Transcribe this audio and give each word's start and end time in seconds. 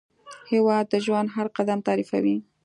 هېواد 0.51 0.85
د 0.89 0.95
ژوند 1.05 1.27
هر 1.35 1.47
قدم 1.57 1.79
تعریفوي. 1.87 2.37